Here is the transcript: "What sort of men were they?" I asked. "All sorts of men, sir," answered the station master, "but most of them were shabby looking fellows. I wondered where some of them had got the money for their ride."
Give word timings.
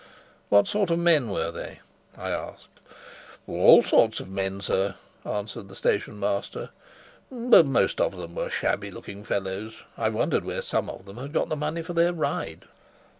"What 0.49 0.67
sort 0.67 0.89
of 0.89 0.97
men 0.97 1.29
were 1.29 1.51
they?" 1.51 1.79
I 2.17 2.31
asked. 2.31 2.79
"All 3.45 3.83
sorts 3.83 4.19
of 4.19 4.31
men, 4.31 4.59
sir," 4.59 4.95
answered 5.23 5.69
the 5.69 5.75
station 5.75 6.19
master, 6.19 6.71
"but 7.31 7.67
most 7.67 8.01
of 8.01 8.17
them 8.17 8.33
were 8.33 8.49
shabby 8.49 8.89
looking 8.89 9.23
fellows. 9.23 9.83
I 9.99 10.09
wondered 10.09 10.43
where 10.43 10.63
some 10.63 10.89
of 10.89 11.05
them 11.05 11.17
had 11.17 11.33
got 11.33 11.49
the 11.49 11.55
money 11.55 11.83
for 11.83 11.93
their 11.93 12.13
ride." 12.13 12.65